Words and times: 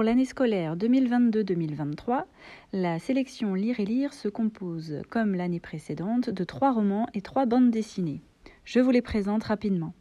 Pour 0.00 0.06
l'année 0.06 0.24
scolaire 0.24 0.78
2022-2023, 0.78 2.24
la 2.72 2.98
sélection 2.98 3.52
Lire 3.52 3.80
et 3.80 3.84
Lire 3.84 4.14
se 4.14 4.28
compose, 4.28 5.02
comme 5.10 5.34
l'année 5.34 5.60
précédente, 5.60 6.30
de 6.30 6.42
trois 6.42 6.72
romans 6.72 7.06
et 7.12 7.20
trois 7.20 7.44
bandes 7.44 7.70
dessinées. 7.70 8.22
Je 8.64 8.80
vous 8.80 8.90
les 8.90 9.02
présente 9.02 9.44
rapidement. 9.44 9.92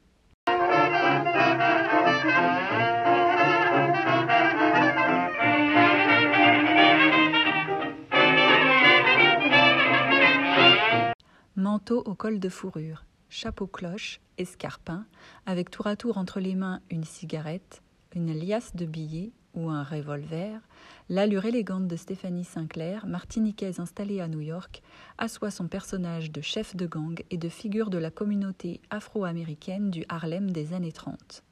Manteau 11.57 12.03
au 12.05 12.15
col 12.15 12.39
de 12.39 12.47
fourrure, 12.47 13.03
chapeau 13.27 13.67
cloche, 13.67 14.21
escarpin, 14.37 15.05
avec 15.45 15.69
tour 15.69 15.87
à 15.87 15.97
tour 15.97 16.17
entre 16.17 16.39
les 16.39 16.55
mains 16.55 16.79
une 16.89 17.03
cigarette, 17.03 17.81
une 18.15 18.33
liasse 18.33 18.77
de 18.77 18.85
billets 18.85 19.33
un 19.67 19.83
revolver, 19.83 20.61
l'allure 21.09 21.45
élégante 21.45 21.87
de 21.87 21.95
Stéphanie 21.97 22.45
Sinclair, 22.45 23.05
martiniquaise 23.05 23.79
installée 23.79 24.21
à 24.21 24.29
New 24.29 24.39
York, 24.39 24.81
assoit 25.17 25.51
son 25.51 25.67
personnage 25.67 26.31
de 26.31 26.39
chef 26.39 26.75
de 26.75 26.85
gang 26.85 27.21
et 27.31 27.37
de 27.37 27.49
figure 27.49 27.89
de 27.89 27.97
la 27.97 28.11
communauté 28.11 28.79
afro-américaine 28.89 29.91
du 29.91 30.05
Harlem 30.07 30.51
des 30.51 30.73
années 30.73 30.93
30. 30.93 31.43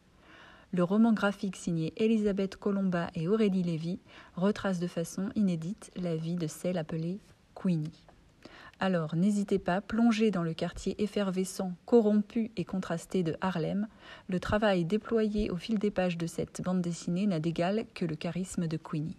Le 0.71 0.83
roman 0.83 1.11
graphique 1.11 1.57
signé 1.57 1.91
Elisabeth 1.97 2.55
Colomba 2.55 3.09
et 3.15 3.27
Aurélie 3.27 3.63
Lévy 3.63 3.99
retrace 4.35 4.79
de 4.79 4.87
façon 4.87 5.29
inédite 5.35 5.91
la 5.95 6.15
vie 6.15 6.35
de 6.35 6.47
celle 6.47 6.77
appelée 6.77 7.19
Queenie. 7.55 8.06
Alors 8.79 9.15
n'hésitez 9.15 9.57
pas, 9.57 9.81
plongez 9.81 10.29
dans 10.29 10.43
le 10.43 10.53
quartier 10.53 11.01
effervescent, 11.01 11.73
corrompu 11.85 12.51
et 12.57 12.63
contrasté 12.63 13.23
de 13.23 13.35
Harlem. 13.41 13.87
Le 14.27 14.39
travail 14.39 14.85
déployé 14.85 15.49
au 15.49 15.55
fil 15.55 15.79
des 15.79 15.89
pages 15.89 16.17
de 16.17 16.27
cette 16.27 16.61
bande 16.61 16.81
dessinée 16.81 17.25
n'a 17.25 17.39
d'égal 17.39 17.85
que 17.95 18.05
le 18.05 18.15
charisme 18.15 18.67
de 18.67 18.77
Queenie. 18.77 19.17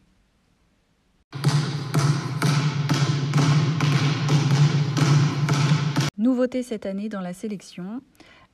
Nouveauté 6.18 6.62
cette 6.62 6.86
année 6.86 7.08
dans 7.08 7.20
la 7.20 7.32
sélection, 7.32 8.00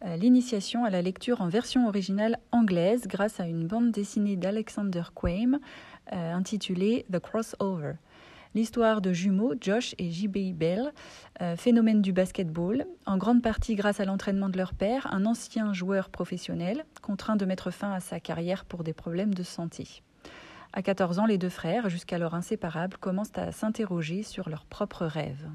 euh, 0.05 0.17
l'initiation 0.17 0.85
à 0.85 0.91
la 0.91 1.03
lecture 1.03 1.43
en 1.43 1.49
version 1.49 1.87
originale 1.87 2.39
anglaise 2.51 3.07
grâce 3.07 3.41
à 3.41 3.47
une 3.47 3.67
bande 3.67 3.91
dessinée 3.91 4.37
d'Alexander 4.37 5.03
Quaim 5.15 5.61
euh, 6.13 6.33
intitulée 6.33 7.05
The 7.13 7.19
Crossover 7.19 7.95
l'histoire 8.55 9.01
de 9.01 9.13
jumeaux, 9.13 9.55
Josh 9.61 9.95
et 9.99 10.11
J.B. 10.11 10.55
Bell, 10.55 10.93
euh, 11.41 11.57
phénomène 11.57 12.03
du 12.03 12.13
basketball, 12.13 12.87
en 13.07 13.19
grande 13.19 13.43
partie 13.43 13.75
grâce 13.75 14.01
à 14.01 14.05
l'entraînement 14.05 14.49
de 14.49 14.57
leur 14.57 14.75
père, 14.75 15.09
un 15.13 15.27
ancien 15.27 15.73
joueur 15.73 16.09
professionnel, 16.09 16.85
contraint 17.03 17.37
de 17.37 17.45
mettre 17.45 17.71
fin 17.71 17.93
à 17.93 18.01
sa 18.01 18.21
carrière 18.21 18.65
pour 18.65 18.85
des 18.85 18.93
problèmes 18.93 19.35
de 19.35 19.43
santé. 19.43 20.03
À 20.73 20.83
14 20.83 21.21
ans, 21.21 21.27
les 21.27 21.39
deux 21.39 21.49
frères, 21.49 21.89
jusqu'alors 21.89 22.35
inséparables, 22.35 22.97
commencent 22.97 23.37
à 23.37 23.53
s'interroger 23.53 24.23
sur 24.23 24.49
leurs 24.49 24.67
propres 24.67 25.07
rêves. 25.07 25.49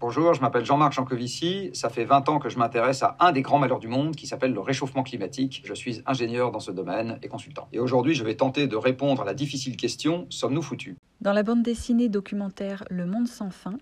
Bonjour, 0.00 0.32
je 0.32 0.40
m'appelle 0.40 0.64
Jean-Marc 0.64 0.94
Jancovici. 0.94 1.70
Ça 1.74 1.90
fait 1.90 2.06
20 2.06 2.30
ans 2.30 2.38
que 2.38 2.48
je 2.48 2.58
m'intéresse 2.58 3.02
à 3.02 3.16
un 3.20 3.32
des 3.32 3.42
grands 3.42 3.58
malheurs 3.58 3.80
du 3.80 3.88
monde 3.88 4.16
qui 4.16 4.26
s'appelle 4.26 4.54
le 4.54 4.60
réchauffement 4.60 5.02
climatique. 5.02 5.62
Je 5.62 5.74
suis 5.74 6.00
ingénieur 6.06 6.50
dans 6.52 6.60
ce 6.60 6.70
domaine 6.70 7.18
et 7.22 7.28
consultant. 7.28 7.68
Et 7.70 7.78
aujourd'hui, 7.78 8.14
je 8.14 8.24
vais 8.24 8.34
tenter 8.34 8.66
de 8.66 8.76
répondre 8.76 9.20
à 9.20 9.24
la 9.26 9.34
difficile 9.34 9.76
question 9.76 10.26
sommes-nous 10.30 10.62
foutus? 10.62 10.96
Dans 11.20 11.34
la 11.34 11.42
bande 11.42 11.62
dessinée 11.62 12.08
documentaire 12.08 12.84
Le 12.88 13.04
monde 13.04 13.28
sans 13.28 13.50
fin, 13.50 13.74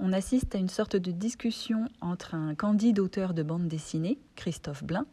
on 0.00 0.14
assiste 0.14 0.54
à 0.54 0.58
une 0.58 0.70
sorte 0.70 0.96
de 0.96 1.10
discussion 1.10 1.84
entre 2.00 2.34
un 2.34 2.54
candide 2.54 2.98
auteur 2.98 3.34
de 3.34 3.42
bande 3.42 3.68
dessinée, 3.68 4.16
Christophe 4.36 4.82
Blain, 4.82 5.04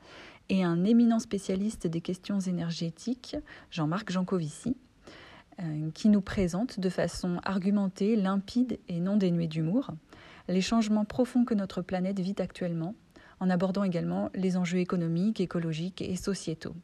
et 0.47 0.63
un 0.63 0.85
éminent 0.85 1.19
spécialiste 1.19 1.87
des 1.87 1.99
questions 1.99 2.39
énergétiques, 2.39 3.35
Jean-Marc 3.69 4.11
Jancovici, 4.11 4.77
euh, 5.59 5.89
qui 5.93 6.07
nous 6.07 6.21
présente 6.21 6.79
de 6.79 6.89
façon 6.89 7.41
argumentée, 7.43 8.15
limpide 8.15 8.79
et 8.87 9.01
non 9.01 9.17
dénuée 9.17 9.47
d'humour 9.47 9.91
les 10.47 10.61
changements 10.61 11.05
profonds 11.05 11.45
que 11.45 11.53
notre 11.53 11.81
planète 11.81 12.19
vit 12.19 12.35
actuellement, 12.39 12.95
en 13.39 13.49
abordant 13.49 13.83
également 13.83 14.29
les 14.33 14.57
enjeux 14.57 14.79
économiques, 14.79 15.41
écologiques 15.41 16.01
et 16.01 16.15
sociétaux. 16.15 16.75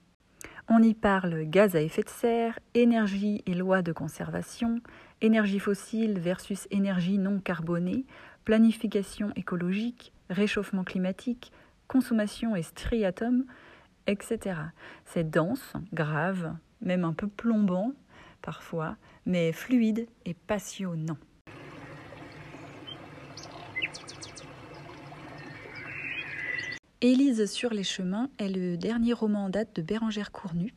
On 0.70 0.82
y 0.84 0.94
parle 0.94 1.46
gaz 1.46 1.76
à 1.76 1.82
effet 1.82 2.04
de 2.04 2.10
serre, 2.10 2.60
énergie 2.74 3.42
et 3.46 3.54
lois 3.54 3.82
de 3.82 3.94
conservation, 3.94 4.82
énergie 5.22 5.60
fossile 5.60 6.20
versus 6.20 6.68
énergie 6.72 7.18
non 7.18 7.40
carbonée, 7.40 8.06
planification 8.44 9.32
écologique, 9.36 10.14
réchauffement 10.30 10.84
climatique, 10.84 11.52
consommation 11.88 12.56
et 12.56 12.64
striatum, 12.64 13.46
etc. 14.08 14.60
C'est 15.06 15.30
dense, 15.30 15.74
grave, 15.94 16.54
même 16.82 17.06
un 17.06 17.14
peu 17.14 17.28
plombant 17.28 17.94
parfois, 18.42 18.98
mais 19.26 19.52
fluide 19.52 20.08
et 20.26 20.34
passionnant. 20.34 21.18
Élise 27.02 27.46
sur 27.46 27.76
les 27.76 27.84
chemins 27.84 28.28
est 28.40 28.50
le 28.50 28.76
dernier 28.76 29.14
roman 29.14 29.46
en 29.46 29.50
date 29.50 29.76
de 29.76 29.84
Bérangère 29.84 30.32
Cournu, 30.32 30.74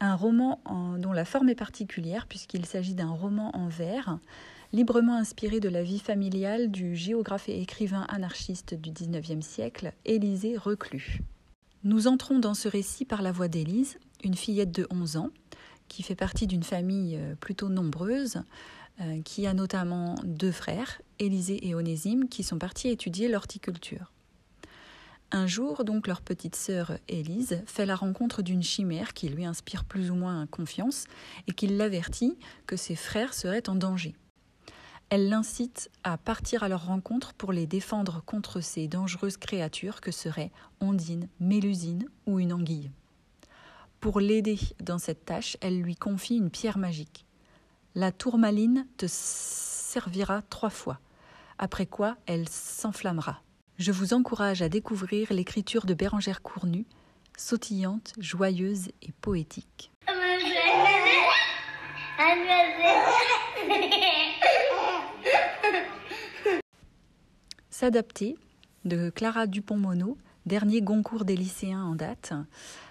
un 0.00 0.14
roman 0.14 0.62
dont 0.98 1.12
la 1.12 1.26
forme 1.26 1.50
est 1.50 1.54
particulière 1.54 2.26
puisqu'il 2.26 2.64
s'agit 2.64 2.94
d'un 2.94 3.10
roman 3.10 3.54
en 3.54 3.68
vers, 3.68 4.18
librement 4.72 5.16
inspiré 5.16 5.60
de 5.60 5.68
la 5.68 5.82
vie 5.82 5.98
familiale 5.98 6.70
du 6.70 6.96
géographe 6.96 7.50
et 7.50 7.60
écrivain 7.60 8.06
anarchiste 8.08 8.72
du 8.72 8.90
XIXe 8.90 9.44
siècle, 9.44 9.92
Élisée 10.06 10.56
Reclus. 10.56 11.20
Nous 11.84 12.06
entrons 12.06 12.38
dans 12.38 12.54
ce 12.54 12.68
récit 12.68 13.04
par 13.04 13.20
la 13.20 13.30
voix 13.30 13.48
d'Élise, 13.48 13.98
une 14.24 14.36
fillette 14.36 14.72
de 14.72 14.86
11 14.90 15.18
ans, 15.18 15.30
qui 15.88 16.02
fait 16.02 16.14
partie 16.14 16.46
d'une 16.46 16.62
famille 16.62 17.16
euh, 17.16 17.34
plutôt 17.34 17.68
nombreuse, 17.68 18.42
euh, 19.02 19.20
qui 19.22 19.46
a 19.46 19.52
notamment 19.52 20.14
deux 20.24 20.52
frères, 20.52 21.02
Élisée 21.18 21.68
et 21.68 21.74
Onésime, 21.74 22.28
qui 22.28 22.44
sont 22.44 22.58
partis 22.58 22.88
étudier 22.88 23.28
l'horticulture. 23.28 24.10
Un 25.32 25.46
jour, 25.46 25.84
donc, 25.84 26.08
leur 26.08 26.22
petite 26.22 26.56
sœur 26.56 26.98
Élise 27.06 27.62
fait 27.64 27.86
la 27.86 27.94
rencontre 27.94 28.42
d'une 28.42 28.64
chimère 28.64 29.14
qui 29.14 29.28
lui 29.28 29.44
inspire 29.44 29.84
plus 29.84 30.10
ou 30.10 30.16
moins 30.16 30.46
confiance 30.48 31.04
et 31.46 31.52
qui 31.52 31.68
l'avertit 31.68 32.36
que 32.66 32.76
ses 32.76 32.96
frères 32.96 33.32
seraient 33.32 33.68
en 33.68 33.76
danger. 33.76 34.16
Elle 35.08 35.28
l'incite 35.28 35.88
à 36.02 36.18
partir 36.18 36.64
à 36.64 36.68
leur 36.68 36.86
rencontre 36.86 37.32
pour 37.34 37.52
les 37.52 37.66
défendre 37.66 38.22
contre 38.26 38.60
ces 38.60 38.88
dangereuses 38.88 39.36
créatures 39.36 40.00
que 40.00 40.10
seraient 40.10 40.50
Ondine, 40.80 41.28
Mélusine 41.38 42.06
ou 42.26 42.40
une 42.40 42.52
anguille. 42.52 42.90
Pour 44.00 44.18
l'aider 44.18 44.58
dans 44.80 44.98
cette 44.98 45.24
tâche, 45.24 45.56
elle 45.60 45.80
lui 45.80 45.94
confie 45.94 46.36
une 46.36 46.50
pierre 46.50 46.78
magique. 46.78 47.24
La 47.94 48.10
tourmaline 48.10 48.86
te 48.96 49.06
servira 49.08 50.42
trois 50.42 50.70
fois, 50.70 50.98
après 51.58 51.86
quoi 51.86 52.16
elle 52.26 52.48
s'enflammera 52.48 53.42
je 53.80 53.90
vous 53.92 54.12
encourage 54.12 54.60
à 54.60 54.68
découvrir 54.68 55.32
l'écriture 55.32 55.86
de 55.86 55.94
Bérangère 55.94 56.42
Cournu, 56.42 56.84
sautillante, 57.38 58.12
joyeuse 58.18 58.88
et 59.00 59.12
poétique. 59.22 59.90
S'adapter 67.70 68.36
de 68.84 69.08
Clara 69.08 69.46
Dupont-Mono, 69.46 70.18
dernier 70.44 70.82
Goncourt 70.82 71.24
des 71.24 71.36
lycéens 71.36 71.82
en 71.82 71.94
date, 71.94 72.34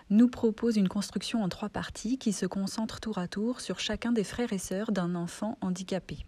nous 0.09 0.27
propose 0.27 0.75
une 0.75 0.89
construction 0.89 1.44
en 1.44 1.50
trois 1.50 1.69
parties 1.69 2.17
qui 2.17 2.33
se 2.33 2.47
concentrent 2.47 3.00
tour 3.00 3.19
à 3.19 3.27
tour 3.27 3.61
sur 3.61 3.79
chacun 3.79 4.11
des 4.11 4.23
frères 4.23 4.53
et 4.53 4.57
sœurs 4.57 4.91
d'un 4.91 5.13
enfant 5.13 5.59
handicapé. 5.61 6.25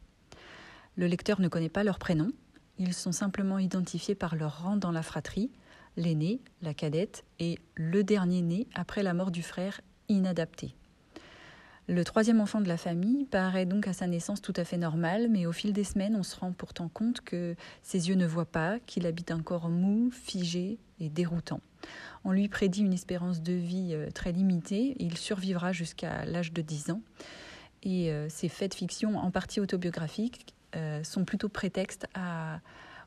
Le 0.97 1.07
lecteur 1.07 1.41
ne 1.41 1.47
connaît 1.47 1.67
pas 1.67 1.83
leur 1.83 1.97
prénom, 1.97 2.31
ils 2.77 2.93
sont 2.93 3.11
simplement 3.11 3.59
identifiés 3.59 4.15
par 4.15 4.35
leur 4.35 4.63
rang 4.63 4.77
dans 4.77 4.91
la 4.91 5.03
fratrie, 5.03 5.51
l'aîné, 5.97 6.41
la 6.61 6.73
cadette 6.73 7.23
et 7.39 7.59
le 7.75 8.03
dernier 8.03 8.41
né 8.41 8.67
après 8.73 9.03
la 9.03 9.13
mort 9.13 9.31
du 9.31 9.43
frère 9.43 9.81
inadapté. 10.09 10.75
Le 11.87 12.05
troisième 12.05 12.39
enfant 12.39 12.61
de 12.61 12.67
la 12.67 12.77
famille 12.77 13.25
paraît 13.25 13.65
donc 13.65 13.87
à 13.87 13.93
sa 13.93 14.07
naissance 14.07 14.41
tout 14.41 14.53
à 14.55 14.63
fait 14.63 14.77
normal, 14.77 15.27
mais 15.29 15.45
au 15.45 15.51
fil 15.51 15.73
des 15.73 15.83
semaines, 15.83 16.15
on 16.15 16.23
se 16.23 16.35
rend 16.37 16.53
pourtant 16.53 16.87
compte 16.87 17.21
que 17.21 17.55
ses 17.81 18.07
yeux 18.07 18.15
ne 18.15 18.25
voient 18.25 18.45
pas, 18.45 18.79
qu'il 18.85 19.05
habite 19.07 19.31
un 19.31 19.41
corps 19.41 19.67
mou, 19.67 20.09
figé 20.11 20.77
et 20.99 21.09
déroutant. 21.09 21.59
On 22.23 22.31
lui 22.31 22.47
prédit 22.47 22.81
une 22.81 22.93
espérance 22.93 23.41
de 23.41 23.53
vie 23.53 23.89
euh, 23.91 24.11
très 24.11 24.31
limitée, 24.31 24.95
il 24.99 25.17
survivra 25.17 25.73
jusqu'à 25.73 26.23
l'âge 26.25 26.53
de 26.53 26.61
10 26.61 26.91
ans. 26.91 27.01
Et 27.83 28.11
euh, 28.11 28.29
ces 28.29 28.47
faits 28.47 28.71
de 28.71 28.75
fiction, 28.75 29.17
en 29.17 29.31
partie 29.31 29.59
autobiographiques, 29.59 30.53
sont 31.03 31.25
plutôt 31.25 31.49
prétexte 31.49 32.07
à, 32.13 32.59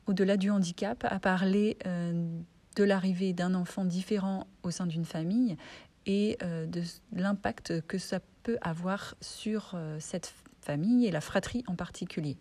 au-delà 0.07 0.37
du 0.37 0.49
handicap, 0.49 1.05
à 1.09 1.19
parler 1.19 1.77
euh, 1.85 2.39
de 2.75 2.83
l'arrivée 2.83 3.33
d'un 3.33 3.53
enfant 3.55 3.85
différent 3.85 4.47
au 4.63 4.71
sein 4.71 4.85
d'une 4.85 5.05
famille 5.05 5.57
et 6.05 6.37
euh, 6.43 6.65
de 6.67 6.83
l'impact 7.13 7.81
que 7.87 7.97
ça 7.97 8.19
peut 8.43 8.57
avoir 8.61 9.15
sur 9.21 9.75
cette 9.99 10.33
famille 10.61 11.07
et 11.07 11.11
la 11.11 11.21
fratrie 11.21 11.63
en 11.65 11.75
particulier. 11.75 12.37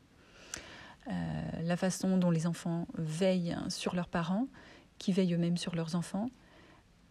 la 1.06 1.76
façon 1.76 2.18
dont 2.18 2.30
les 2.30 2.46
enfants 2.46 2.86
veillent 2.98 3.56
sur 3.70 3.94
leurs 3.94 4.08
parents, 4.08 4.48
qui 4.98 5.12
veillent 5.12 5.34
eux-mêmes 5.34 5.56
sur 5.56 5.74
leurs 5.74 5.94
enfants, 5.94 6.28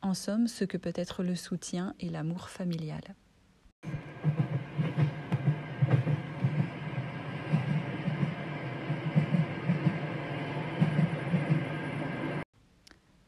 en 0.04 0.14
somme, 0.14 0.48
ce 0.48 0.66
que 0.66 0.78
peut 0.78 0.94
être 0.96 1.24
le 1.24 1.36
soutien 1.36 1.96
et 2.00 2.10
l'amour 2.10 2.50
familial. 2.50 3.02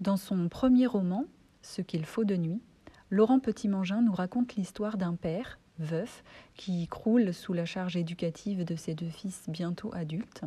Dans 0.06 0.18
son 0.18 0.50
premier 0.50 0.86
roman, 0.86 1.25
Ce 1.63 1.81
qu'il 1.81 2.06
faut 2.06 2.25
de 2.25 2.36
nuit, 2.36 2.62
Laurent 3.10 3.40
Petit-Mangin 3.40 4.04
nous 4.04 4.13
raconte 4.13 4.56
l'histoire 4.56 4.98
d'un 4.98 5.16
père, 5.16 5.57
veuf, 5.80 6.24
qui 6.54 6.88
croule 6.88 7.34
sous 7.34 7.54
la 7.54 7.66
charge 7.66 7.98
éducative 7.98 8.66
de 8.66 8.75
ses 8.75 8.94
deux 8.94 9.10
fils 9.10 9.50
bientôt 9.50 9.92
adultes. 9.96 10.44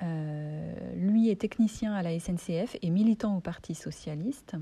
Euh, 0.00 0.94
lui 0.94 1.28
est 1.28 1.42
technicien 1.42 1.92
à 1.92 2.02
la 2.02 2.18
SNCF 2.18 2.74
et 2.80 2.88
militant 2.88 3.36
au 3.36 3.40
Parti 3.40 3.74
socialiste. 3.74 4.56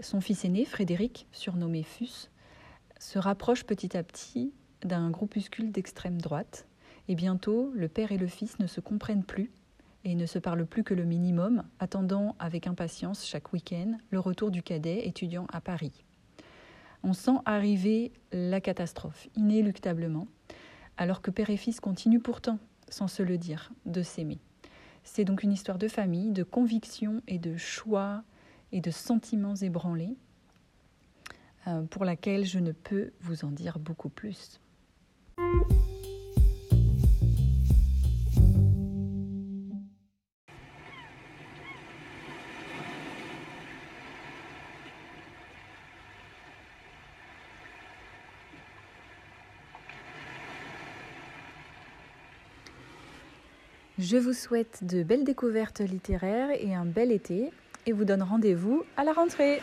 Son 0.00 0.22
fils 0.22 0.46
aîné, 0.46 0.64
Frédéric, 0.64 1.26
surnommé 1.32 1.82
Fus, 1.82 2.30
se 2.98 3.18
rapproche 3.18 3.64
petit 3.64 3.94
à 3.94 4.02
petit 4.02 4.54
d'un 4.80 5.10
groupuscule 5.10 5.70
d'extrême 5.70 6.18
droite, 6.18 6.66
et 7.08 7.14
bientôt 7.14 7.70
le 7.74 7.88
père 7.88 8.10
et 8.10 8.16
le 8.16 8.26
fils 8.26 8.58
ne 8.58 8.66
se 8.66 8.80
comprennent 8.80 9.24
plus 9.24 9.50
et 10.04 10.14
ne 10.14 10.26
se 10.26 10.38
parlent 10.38 10.66
plus 10.66 10.84
que 10.84 10.94
le 10.94 11.04
minimum, 11.04 11.64
attendant 11.78 12.36
avec 12.38 12.66
impatience 12.66 13.26
chaque 13.26 13.52
week-end 13.52 13.98
le 14.10 14.20
retour 14.20 14.50
du 14.50 14.62
cadet 14.62 15.06
étudiant 15.06 15.46
à 15.52 15.60
Paris. 15.60 16.04
On 17.02 17.12
sent 17.12 17.36
arriver 17.44 18.12
la 18.32 18.60
catastrophe, 18.60 19.28
inéluctablement, 19.36 20.26
alors 20.96 21.22
que 21.22 21.30
père 21.30 21.50
et 21.50 21.56
fils 21.56 21.80
continuent 21.80 22.20
pourtant, 22.20 22.58
sans 22.88 23.08
se 23.08 23.22
le 23.22 23.38
dire, 23.38 23.72
de 23.86 24.02
s'aimer. 24.02 24.38
C'est 25.04 25.24
donc 25.24 25.42
une 25.42 25.52
histoire 25.52 25.78
de 25.78 25.88
famille, 25.88 26.32
de 26.32 26.42
conviction 26.42 27.22
et 27.28 27.38
de 27.38 27.56
choix 27.56 28.22
et 28.72 28.80
de 28.80 28.90
sentiments 28.90 29.54
ébranlés, 29.54 30.16
euh, 31.66 31.82
pour 31.82 32.04
laquelle 32.04 32.44
je 32.44 32.58
ne 32.58 32.72
peux 32.72 33.12
vous 33.20 33.44
en 33.44 33.50
dire 33.50 33.78
beaucoup 33.78 34.10
plus. 34.10 34.60
Je 53.98 54.16
vous 54.16 54.32
souhaite 54.32 54.84
de 54.84 55.02
belles 55.02 55.24
découvertes 55.24 55.80
littéraires 55.80 56.50
et 56.52 56.72
un 56.72 56.84
bel 56.84 57.10
été 57.10 57.50
et 57.84 57.92
vous 57.92 58.04
donne 58.04 58.22
rendez-vous 58.22 58.84
à 58.96 59.02
la 59.02 59.12
rentrée. 59.12 59.60